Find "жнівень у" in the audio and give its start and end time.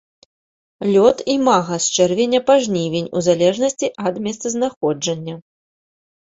2.65-3.25